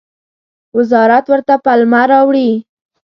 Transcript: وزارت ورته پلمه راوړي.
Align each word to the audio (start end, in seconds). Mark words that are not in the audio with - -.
وزارت 0.77 1.25
ورته 1.29 1.53
پلمه 1.65 2.01
راوړي. 2.11 2.49